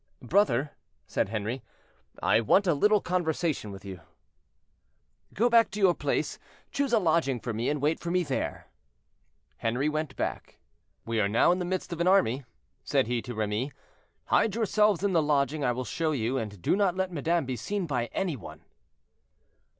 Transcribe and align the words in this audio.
"Brother," 0.23 0.71
said 1.05 1.29
Henri, 1.29 1.61
"I 2.23 2.39
want 2.41 2.65
a 2.65 2.73
little 2.73 3.01
conversation 3.01 3.71
with 3.71 3.85
you." 3.85 3.99
"Go 5.31 5.47
back 5.47 5.69
to 5.69 5.79
your 5.79 5.93
place; 5.93 6.39
choose 6.71 6.91
a 6.91 6.97
lodging 6.97 7.39
for 7.39 7.53
me, 7.53 7.69
and 7.69 7.79
wait 7.79 7.99
for 7.99 8.09
me 8.09 8.23
there." 8.23 8.65
Henri 9.59 9.89
went 9.89 10.15
back. 10.15 10.57
"We 11.05 11.19
are 11.21 11.29
now 11.29 11.51
in 11.51 11.59
the 11.59 11.65
midst 11.65 11.93
of 11.93 12.01
an 12.01 12.07
army," 12.07 12.45
said 12.83 13.05
he 13.05 13.21
to 13.21 13.35
Remy; 13.35 13.73
"hide 14.25 14.55
yourselves 14.55 15.03
in 15.03 15.13
the 15.13 15.21
lodging 15.21 15.63
I 15.63 15.71
will 15.71 15.85
show 15.85 16.13
you, 16.13 16.35
and 16.35 16.59
do 16.63 16.75
not 16.75 16.95
let 16.95 17.11
madame 17.11 17.45
be 17.45 17.55
seen 17.55 17.85
by 17.85 18.07
any 18.07 18.35
one." 18.35 18.61